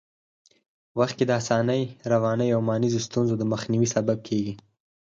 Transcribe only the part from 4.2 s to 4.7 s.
کېږي.